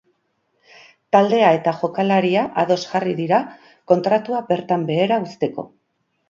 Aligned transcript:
Taldea 1.15 1.51
eta 1.57 1.73
jokalaria 1.81 2.45
ados 2.63 2.79
jarri 2.95 3.13
dira 3.19 3.39
kontratua 3.93 4.41
bertan 4.49 4.89
behera 4.89 5.21
uzteko. 5.29 5.69